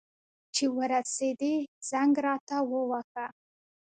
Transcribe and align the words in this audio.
چي 0.55 0.65
ورسېدې، 0.77 1.55
زنګ 1.89 2.13
راته 2.25 2.57
ووهه. 2.69 3.25